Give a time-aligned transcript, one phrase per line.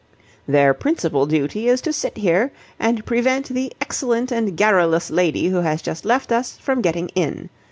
[0.47, 5.57] "Their principal duty is to sit here and prevent the excellent and garrulous lady who
[5.57, 7.51] has just left us from getting in.